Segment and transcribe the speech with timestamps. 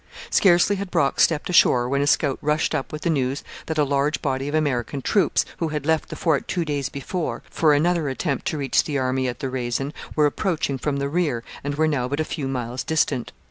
[0.31, 3.83] Scarcely had Brock stepped ashore when a scout rushed up with the news that a
[3.83, 8.09] large body of American troops, who had left the fort two days before for another
[8.09, 11.87] attempt to reach the army at the Raisin, were approaching from the rear, and were
[11.87, 13.31] now but a few miles distant.